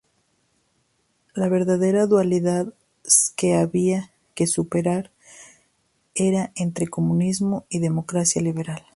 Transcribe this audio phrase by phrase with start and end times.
[1.35, 2.73] La verdadera dualidad
[3.35, 5.11] que había que superar
[6.15, 8.83] era entre comunismo y democracia liberal.